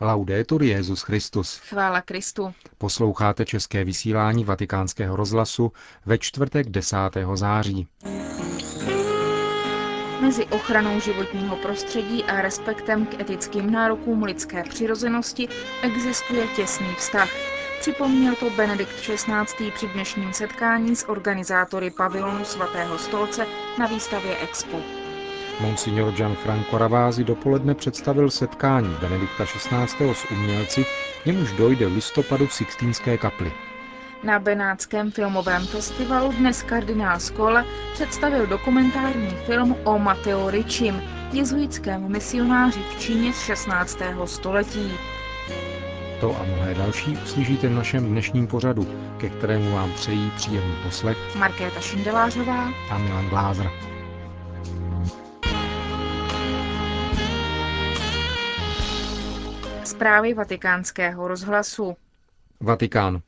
[0.00, 1.56] Laudetur Jezus Christus.
[1.58, 2.54] Chvála Kristu.
[2.78, 5.72] Posloucháte české vysílání Vatikánského rozhlasu
[6.06, 6.96] ve čtvrtek 10.
[7.34, 7.88] září.
[10.20, 15.48] Mezi ochranou životního prostředí a respektem k etickým nárokům lidské přirozenosti
[15.82, 17.30] existuje těsný vztah.
[17.80, 19.70] Připomněl to Benedikt XVI.
[19.74, 23.46] při dnešním setkání s organizátory pavilonu svatého stolce
[23.78, 24.95] na výstavě Expo.
[25.60, 30.14] Monsignor Gianfranco Ravázi dopoledne představil setkání Benedikta XVI.
[30.14, 30.84] s umělci,
[31.26, 33.52] němuž dojde v listopadu v Sixtínské kapli.
[34.22, 42.80] Na Benátském filmovém festivalu dnes kardinál Skola představil dokumentární film o Mateo Richim, jezuitském misionáři
[42.80, 43.98] v Číně z 16.
[44.24, 44.92] století.
[46.20, 48.86] To a mnohé další uslyšíte v našem dnešním pořadu,
[49.18, 53.70] ke kterému vám přejí příjemný poslech Markéta Šindelářová a Milan Glázer.
[59.96, 61.96] Zprávy vatikánského rozhlasu.
[62.60, 63.20] Vatikán.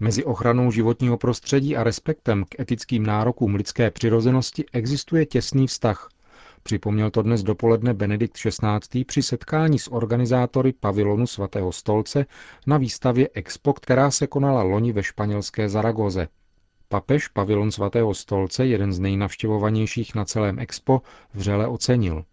[0.00, 6.08] Mezi ochranou životního prostředí a respektem k etickým nárokům lidské přirozenosti existuje těsný vztah.
[6.62, 9.04] Připomněl to dnes dopoledne Benedikt XVI.
[9.04, 12.26] při setkání s organizátory pavilonu svatého stolce
[12.66, 16.28] na výstavě Expo, která se konala loni ve španělské Zaragoze.
[16.88, 21.02] Papež pavilon svatého stolce, jeden z nejnavštěvovanějších na celém Expo,
[21.34, 22.24] vřele ocenil.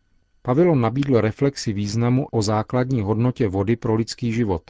[0.46, 4.62] Pavilon nabídl reflexi významu o základní hodnotě vody pro lidský život.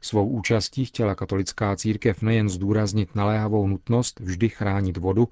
[0.00, 5.28] Svou účastí chtěla katolická církev nejen zdůraznit naléhavou nutnost vždy chránit vodu,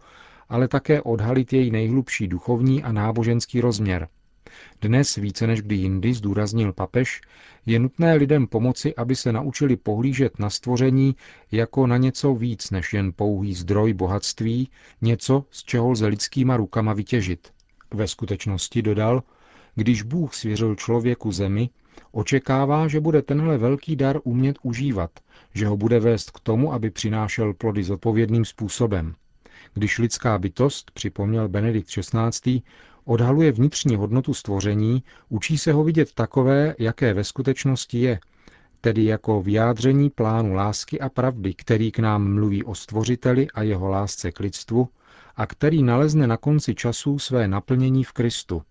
[0.49, 4.09] ale také odhalit její nejhlubší duchovní a náboženský rozměr.
[4.81, 7.21] Dnes více než kdy jindy, zdůraznil papež,
[7.67, 11.17] je nutné lidem pomoci, aby se naučili pohlížet na stvoření
[11.53, 14.69] jako na něco víc než jen pouhý zdroj bohatství,
[15.01, 17.53] něco, z čeho lze lidskýma rukama vytěžit.
[17.95, 19.23] Ve skutečnosti dodal,
[19.75, 21.71] když Bůh svěřil člověku zemi,
[22.13, 25.11] očekává, že bude tenhle velký dar umět užívat,
[25.55, 29.15] že ho bude vést k tomu, aby přinášel plody zodpovědným způsobem.
[29.75, 32.63] Když lidská bytost, připomněl Benedikt XVI.,
[33.05, 38.21] odhaluje vnitřní hodnotu stvoření, učí se ho vidět takové, jaké ve skutečnosti je,
[38.81, 43.89] tedy jako vyjádření plánu lásky a pravdy, který k nám mluví o stvořiteli a jeho
[43.89, 44.89] lásce k lidstvu
[45.37, 48.63] a který nalezne na konci časů své naplnění v Kristu,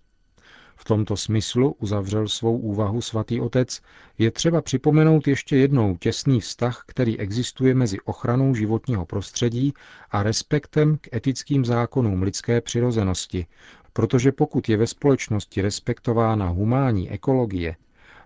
[0.82, 3.82] v tomto smyslu, uzavřel svou úvahu svatý otec,
[4.18, 9.74] je třeba připomenout ještě jednou těsný vztah, který existuje mezi ochranou životního prostředí
[10.12, 13.46] a respektem k etickým zákonům lidské přirozenosti,
[13.94, 17.76] protože pokud je ve společnosti respektována humánní ekologie,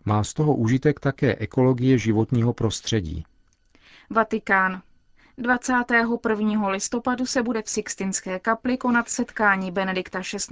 [0.05, 3.23] má z toho užitek také ekologie životního prostředí.
[4.09, 4.81] Vatikán.
[5.37, 6.67] 21.
[6.69, 10.47] listopadu se bude v Sixtinské kapli konat setkání Benedikta XVI.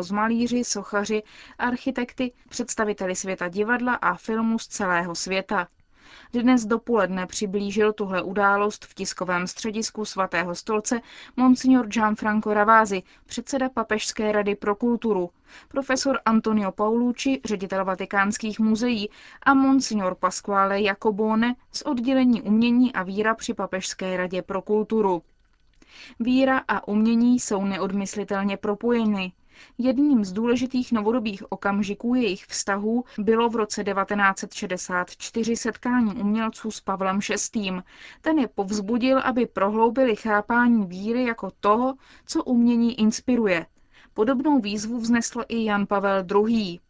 [0.00, 1.22] s malíři, sochaři,
[1.58, 5.68] architekty, představiteli světa divadla a filmu z celého světa.
[6.32, 11.00] Dnes dopoledne přiblížil tuhle událost v tiskovém středisku svatého stolce
[11.36, 15.30] monsignor Gianfranco Ravázi, předseda Papežské rady pro kulturu,
[15.68, 19.10] profesor Antonio Paulucci, ředitel vatikánských muzeí
[19.42, 25.22] a monsignor Pasquale Jacobone z oddělení umění a víra při Papežské radě pro kulturu.
[26.20, 29.32] Víra a umění jsou neodmyslitelně propojeny.
[29.78, 37.18] Jedním z důležitých novodobých okamžiků jejich vztahů bylo v roce 1964 setkání umělců s Pavlem
[37.54, 37.72] VI.
[38.20, 41.94] Ten je povzbudil, aby prohloubili chápání víry jako toho,
[42.26, 43.66] co umění inspiruje.
[44.14, 46.80] Podobnou výzvu vznesl i Jan Pavel II.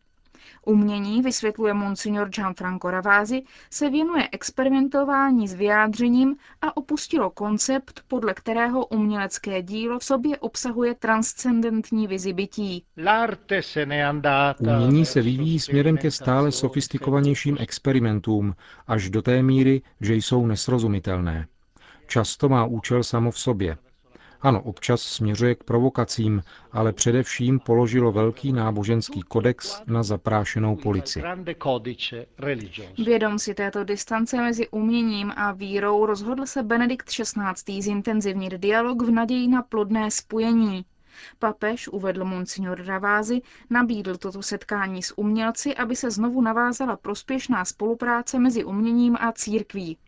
[0.66, 8.87] Umění, vysvětluje monsignor Gianfranco Ravázi, se věnuje experimentování s vyjádřením a opustilo koncept, podle kterého
[8.87, 12.84] umělecké dílo v sobě obsahuje transcendentní vizi bytí.
[14.59, 18.55] Umění se vyvíjí směrem ke stále sofistikovanějším experimentům,
[18.87, 21.47] až do té míry, že jsou nesrozumitelné.
[22.06, 23.76] Často má účel samo v sobě,
[24.41, 31.22] ano, občas směřuje k provokacím, ale především položilo velký náboženský kodex na zaprášenou polici.
[33.04, 37.82] Vědom si této distance mezi uměním a vírou rozhodl se Benedikt XVI.
[37.82, 40.84] zintenzivnit dialog v naději na plodné spojení.
[41.38, 48.38] Papež, uvedl monsignor Ravázy, nabídl toto setkání s umělci, aby se znovu navázala prospěšná spolupráce
[48.38, 49.99] mezi uměním a církví.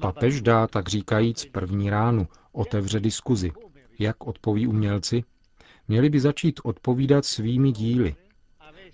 [0.00, 3.52] Papež dá, tak říkajíc, první ránu, otevře diskuzi.
[3.98, 5.24] Jak odpoví umělci?
[5.88, 8.16] Měli by začít odpovídat svými díly.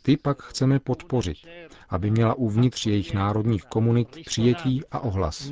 [0.06, 1.36] Ty pak chceme podpořit,
[1.88, 5.50] aby měla uvnitř jejich národních komunit přijetí a ohlas.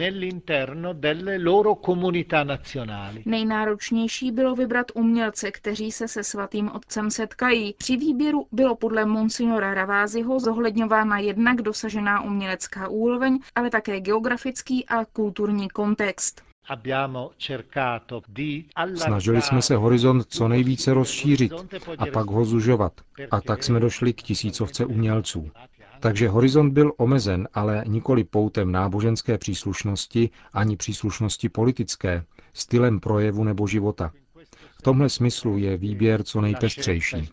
[3.27, 7.75] Nejnáročnější bylo vybrat umělce, kteří se se svatým otcem setkají.
[7.79, 15.05] Při výběru bylo podle monsignora Raváziho zohledňována jednak dosažená umělecká úroveň, ale také geografický a
[15.05, 16.52] kulturní kontext.
[18.97, 21.53] Snažili jsme se horizont co nejvíce rozšířit
[21.99, 22.93] a pak ho zužovat.
[23.31, 25.51] A tak jsme došli k tisícovce umělců.
[26.01, 33.67] Takže horizont byl omezen, ale nikoli poutem náboženské příslušnosti ani příslušnosti politické, stylem projevu nebo
[33.67, 34.13] života.
[34.83, 37.31] V tomhle smyslu je výběr co nejpestřejší.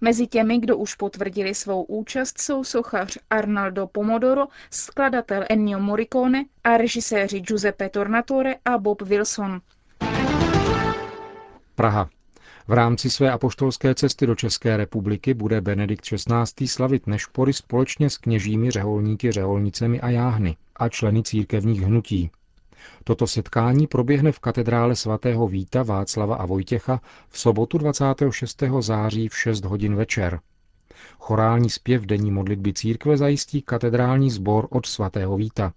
[0.00, 6.76] Mezi těmi, kdo už potvrdili svou účast, jsou sochař Arnaldo Pomodoro, skladatel Ennio Morricone a
[6.76, 9.60] režiséři Giuseppe Tornatore a Bob Wilson.
[11.74, 12.08] Praha.
[12.68, 16.68] V rámci své apoštolské cesty do České republiky bude Benedikt XVI.
[16.68, 22.30] slavit nešpory společně s kněžími, řeholníky, řeholnicemi a jáhny a členy církevních hnutí.
[23.04, 28.62] Toto setkání proběhne v katedrále svatého Víta Václava a Vojtěcha v sobotu 26.
[28.80, 30.40] září v 6 hodin večer.
[31.18, 35.72] Chorální zpěv denní modlitby církve zajistí katedrální sbor od svatého Víta.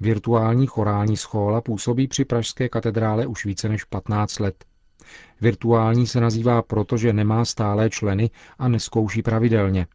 [0.00, 4.64] Virtuální chorální schóla působí při Pražské katedrále už více než 15 let.
[5.40, 9.86] Virtuální se nazývá proto, že nemá stálé členy a neskouší pravidelně.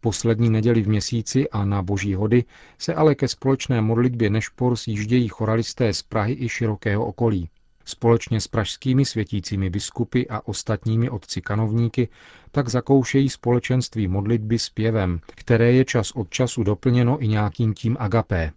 [0.00, 2.44] Poslední neděli v měsíci a na boží hody
[2.78, 7.48] se ale ke společné modlitbě Nešpor sjíždějí choralisté z Prahy i širokého okolí.
[7.84, 12.08] Společně s pražskými světícími biskupy a ostatními otci kanovníky
[12.50, 18.52] tak zakoušejí společenství modlitby zpěvem, které je čas od času doplněno i nějakým tím agapé.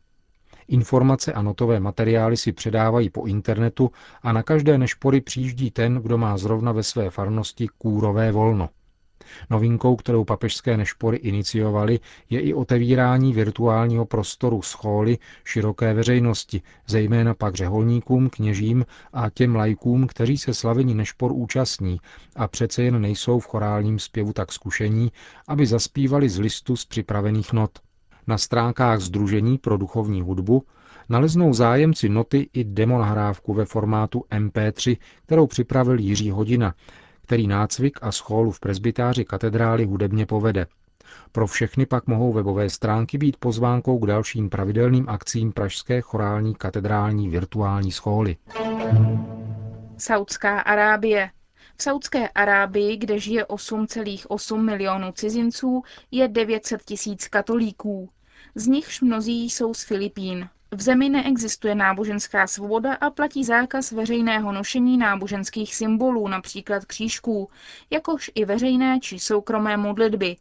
[0.67, 3.91] Informace a notové materiály si předávají po internetu
[4.21, 8.69] a na každé nešpory přijíždí ten, kdo má zrovna ve své farnosti kůrové volno.
[9.49, 11.99] Novinkou, kterou papežské nešpory iniciovali,
[12.29, 20.07] je i otevírání virtuálního prostoru schóly široké veřejnosti, zejména pak řeholníkům, kněžím a těm lajkům,
[20.07, 21.99] kteří se slavení nešpor účastní
[22.35, 25.11] a přece jen nejsou v chorálním zpěvu tak zkušení,
[25.47, 27.79] aby zaspívali z listu z připravených not.
[28.27, 30.63] Na stránkách Združení pro duchovní hudbu
[31.09, 36.73] naleznou zájemci noty i demonahrávku ve formátu MP3, kterou připravil Jiří Hodina,
[37.29, 40.67] který nácvik a schólu v presbytáři katedrály hudebně povede.
[41.31, 47.29] Pro všechny pak mohou webové stránky být pozvánkou k dalším pravidelným akcím Pražské chorální katedrální
[47.29, 48.37] virtuální schóly.
[49.97, 51.31] Saudská Arábie.
[51.77, 58.09] V Saudské Arábii, kde žije 8,8 milionů cizinců, je 900 tisíc katolíků.
[58.55, 60.49] Z nichž mnozí jsou z Filipín.
[60.71, 67.49] V zemi neexistuje náboženská svoboda a platí zákaz veřejného nošení náboženských symbolů, například křížků,
[67.89, 70.37] jakož i veřejné či soukromé modlitby.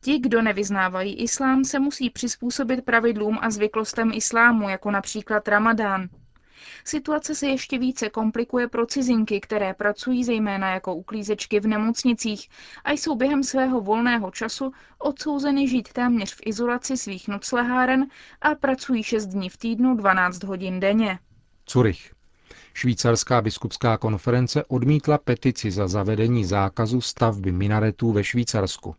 [0.00, 6.08] Ti, kdo nevyznávají islám, se musí přizpůsobit pravidlům a zvyklostem islámu, jako například ramadán.
[6.84, 12.48] Situace se ještě více komplikuje pro cizinky, které pracují zejména jako uklízečky v nemocnicích
[12.84, 18.06] a jsou během svého volného času odsouzeny žít téměř v izolaci svých nocleháren
[18.40, 21.18] a pracují 6 dní v týdnu 12 hodin denně.
[21.64, 22.12] Curych.
[22.74, 28.94] Švýcarská biskupská konference odmítla petici za zavedení zákazu stavby minaretů ve Švýcarsku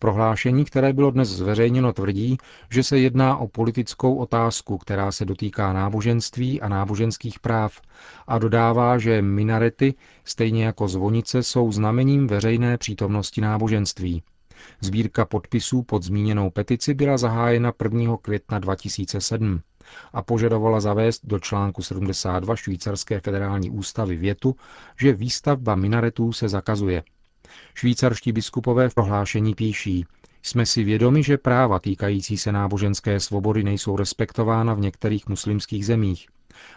[0.00, 2.38] prohlášení, které bylo dnes zveřejněno, tvrdí,
[2.70, 7.80] že se jedná o politickou otázku, která se dotýká náboženství a náboženských práv
[8.26, 9.94] a dodává, že minarety,
[10.24, 14.22] stejně jako zvonice, jsou znamením veřejné přítomnosti náboženství.
[14.80, 18.16] Sbírka podpisů pod zmíněnou petici byla zahájena 1.
[18.22, 19.60] května 2007
[20.12, 24.56] a požadovala zavést do článku 72 švýcarské federální ústavy větu,
[25.00, 27.02] že výstavba minaretů se zakazuje.
[27.74, 30.06] Švýcarští biskupové v prohlášení píší,
[30.42, 36.28] jsme si vědomi, že práva týkající se náboženské svobody nejsou respektována v některých muslimských zemích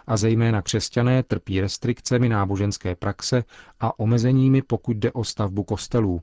[0.07, 3.43] a zejména křesťané trpí restrikcemi náboženské praxe
[3.79, 6.21] a omezeními, pokud jde o stavbu kostelů.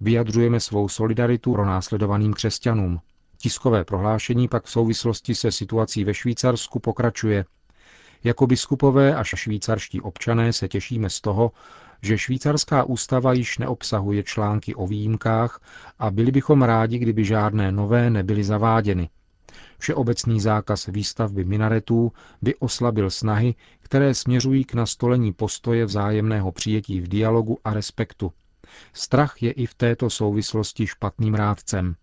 [0.00, 3.00] Vyjadřujeme svou solidaritu pro následovaným křesťanům.
[3.38, 7.44] Tiskové prohlášení pak v souvislosti se situací ve Švýcarsku pokračuje.
[8.24, 11.52] Jako biskupové a švýcarští občané se těšíme z toho,
[12.02, 15.60] že švýcarská ústava již neobsahuje články o výjimkách
[15.98, 19.08] a byli bychom rádi, kdyby žádné nové nebyly zaváděny.
[19.78, 22.12] Všeobecný zákaz výstavby minaretů
[22.42, 28.32] by oslabil snahy, které směřují k nastolení postoje vzájemného přijetí v dialogu a respektu.
[28.92, 31.96] Strach je i v této souvislosti špatným rádcem.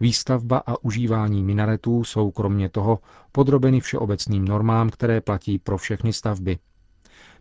[0.00, 2.98] Výstavba a užívání minaretů jsou kromě toho
[3.32, 6.58] podrobeny všeobecným normám, které platí pro všechny stavby.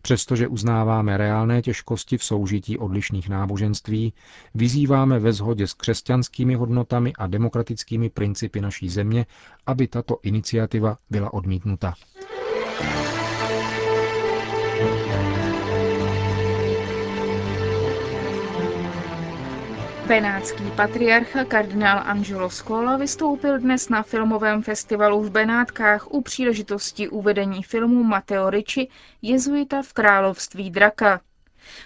[0.02, 4.14] Přestože uznáváme reálné těžkosti v soužití odlišných náboženství,
[4.56, 9.26] vyzýváme ve shodě s křesťanskými hodnotami a demokratickými principy naší země,
[9.66, 11.94] aby tato iniciativa byla odmítnuta.
[20.08, 27.64] Benátský patriarcha kardinál Angelo Scola vystoupil dnes na filmovém festivalu v Benátkách u příležitosti uvedení
[27.64, 28.88] filmu Matteo Ricci
[29.22, 31.22] Jezuita v království draka.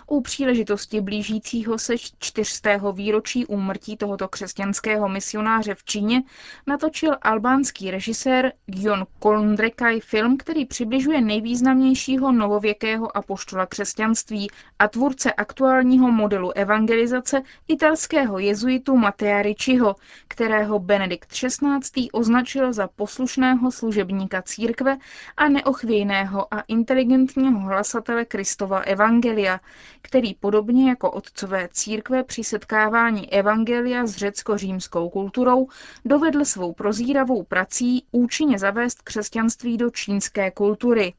[0.08, 6.24] U příležitosti blížícího se čtyřstého výročí úmrtí tohoto křesťanského misionáře v Číně
[6.68, 14.48] natočil albánský režisér Gion Kondrekaj film, který přibližuje nejvýznamnějšího novověkého apoštola křesťanství
[14.80, 19.96] a tvůrce aktuálního modelu evangelizace italského jezuitu Matea Ricciho,
[20.28, 22.10] kterého Benedikt XVI.
[22.14, 24.98] označil za poslušného služebníka církve
[25.38, 29.60] a neochvějného a inteligentního hlasatele Kristova evangelia,
[30.02, 35.68] který podobně jako otcové církve při setkávání evangelia s řecko-římskou kulturou
[36.06, 41.14] dovedl svou prozíravou prací účinně zavést křesťanství do čínské kultury.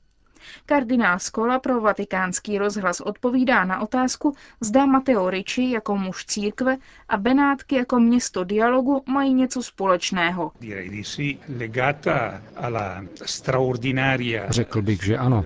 [0.67, 6.77] Kardinál Skola pro vatikánský rozhlas odpovídá na otázku, zda Mateo Ricci jako muž církve
[7.09, 10.53] a Benátky jako město dialogu mají něco společného.
[14.49, 15.45] Řekl bych, že ano.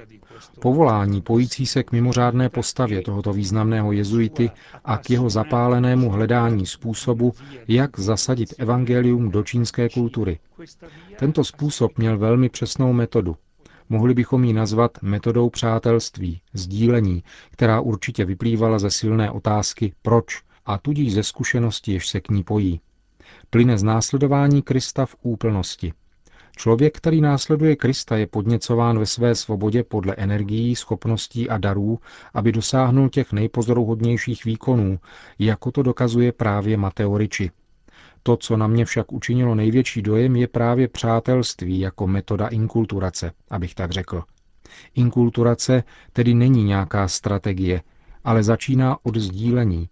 [0.61, 4.51] Povolání pojící se k mimořádné postavě tohoto významného jezuity
[4.85, 7.33] a k jeho zapálenému hledání způsobu,
[7.69, 10.39] jak zasadit evangelium do čínské kultury.
[11.19, 13.37] Tento způsob měl velmi přesnou metodu.
[13.89, 20.79] Mohli bychom ji nazvat metodou přátelství, sdílení, která určitě vyplývala ze silné otázky proč a
[20.79, 22.81] tudíž ze zkušenosti, jež se k ní pojí.
[23.51, 25.93] Plyne z následování Krista v úplnosti–
[26.57, 31.99] Člověk, který následuje Krista, je podněcován ve své svobodě podle energií, schopností a darů,
[32.35, 34.99] aby dosáhnul těch nejpozoruhodnějších výkonů,
[35.39, 37.51] jako to dokazuje právě Mateo Ricci.
[38.23, 43.75] To, co na mě však učinilo největší dojem, je právě přátelství jako metoda inkulturace, abych
[43.75, 44.23] tak řekl.
[44.95, 47.83] Inkulturace tedy není nějaká strategie,
[48.25, 49.89] ale začíná od sdílení,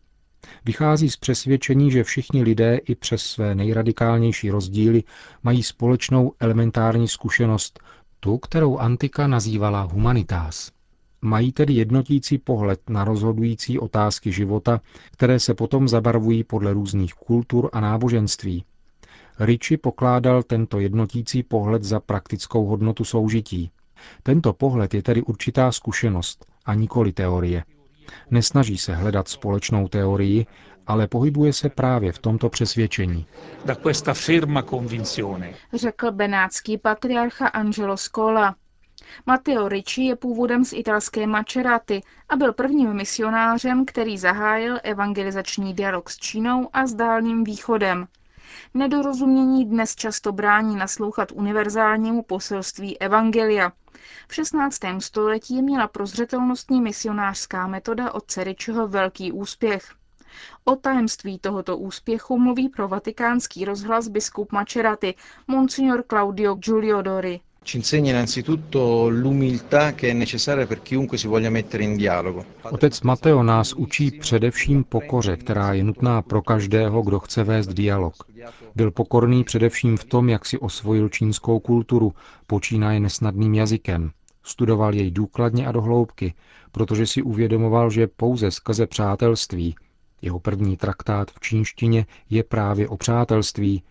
[0.65, 5.03] Vychází z přesvědčení, že všichni lidé i přes své nejradikálnější rozdíly
[5.43, 7.81] mají společnou elementární zkušenost,
[8.21, 10.71] tu, kterou antika nazývala humanitas.
[11.23, 14.81] Mají tedy jednotící pohled na rozhodující otázky života,
[15.13, 18.65] které se potom zabarvují podle různých kultur a náboženství.
[19.39, 23.71] Ricci pokládal tento jednotící pohled za praktickou hodnotu soužití.
[24.23, 27.65] Tento pohled je tedy určitá zkušenost a nikoli teorie.
[28.31, 30.47] Nesnaží se hledat společnou teorii,
[30.87, 33.27] ale pohybuje se právě v tomto přesvědčení.
[35.75, 38.55] Řekl benátský patriarcha Angelo Scola.
[39.27, 46.11] Matteo Ricci je původem z italské Maceraty a byl prvním misionářem, který zahájil evangelizační dialog
[46.11, 48.07] s Čínou a s Dálným východem.
[48.75, 53.73] Nedorozumění dnes často brání naslouchat univerzálnímu poselství Evangelia.
[54.29, 54.81] V 16.
[54.99, 59.95] století měla prozřetelnostní misionářská metoda od Ceričeho velký úspěch.
[60.65, 65.15] O tajemství tohoto úspěchu mluví pro vatikánský rozhlas biskup Macerati,
[65.47, 67.41] monsignor Claudio Giuliodori.
[67.65, 72.45] Ci insegna innanzitutto l'umiltà che è necessaria per chiunque si voglia mettere in dialogo.
[72.63, 78.15] Otec Mateo nás učí především pokoře, která je nutná pro každého, kdo chce vést dialog.
[78.75, 82.15] Byl pokorný především v tom, jak si osvojil čínskou kulturu,
[82.47, 84.11] počínaje nesnadným jazykem.
[84.43, 86.35] Studoval jej důkladně a dohloubky,
[86.73, 89.75] protože si uvědomoval, že pouze skrze přátelství,
[90.23, 93.83] jeho první traktát v čínštině je právě o přátelství,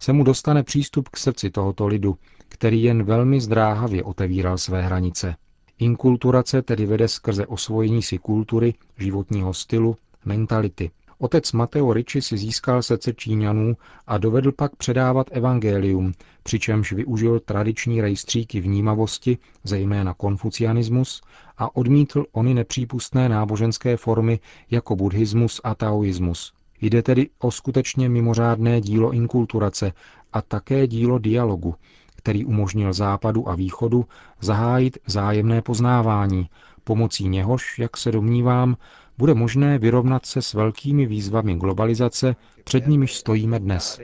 [0.00, 2.16] se mu dostane přístup k srdci tohoto lidu,
[2.50, 5.34] který jen velmi zdráhavě otevíral své hranice.
[5.78, 10.90] Inkulturace tedy vede skrze osvojení si kultury, životního stylu, mentality.
[11.18, 13.76] Otec Mateo Ricci si získal srdce Číňanů
[14.06, 21.22] a dovedl pak předávat evangelium, přičemž využil tradiční rejstříky vnímavosti, zejména konfucianismus,
[21.58, 24.40] a odmítl ony nepřípustné náboženské formy
[24.70, 26.52] jako buddhismus a taoismus.
[26.80, 29.92] Jde tedy o skutečně mimořádné dílo inkulturace
[30.32, 31.74] a také dílo dialogu,
[32.20, 34.04] který umožnil Západu a Východu
[34.40, 36.48] zahájit vzájemné poznávání,
[36.84, 38.76] pomocí něhož, jak se domnívám,
[39.18, 44.00] bude možné vyrovnat se s velkými výzvami globalizace, před nimiž stojíme dnes.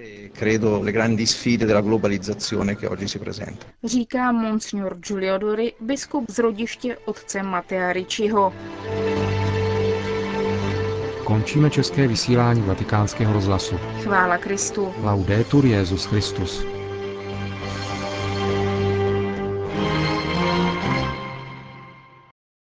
[3.84, 8.52] Říká monsignor Giuliodori, biskup z rodiště otce Matea Ricciho.
[11.24, 13.76] Končíme české vysílání vatikánského rozhlasu.
[14.02, 14.92] Chvála Kristu.
[15.02, 16.75] Laudetur Jezus Christus.